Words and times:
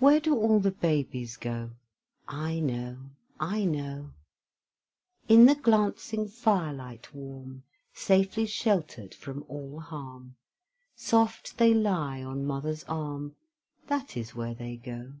Where 0.00 0.18
do 0.18 0.36
all 0.36 0.58
the 0.58 0.72
babies 0.72 1.36
go? 1.36 1.70
I 2.26 2.58
know, 2.58 3.10
I 3.38 3.64
know! 3.64 4.10
In 5.28 5.46
the 5.46 5.54
glancing 5.54 6.26
firelight 6.26 7.14
warm, 7.14 7.62
Safely 7.92 8.46
sheltered 8.46 9.14
from 9.14 9.44
all 9.46 9.78
harm, 9.78 10.34
Soft 10.96 11.56
they 11.56 11.72
lie 11.72 12.20
on 12.20 12.44
mother's 12.44 12.82
arm, 12.88 13.36
That 13.86 14.16
is 14.16 14.34
where 14.34 14.54
they 14.54 14.74
go! 14.76 15.12